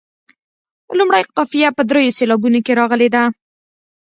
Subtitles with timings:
[0.97, 3.23] لومړۍ قافیه په دریو سېلابونو کې راغلې ده.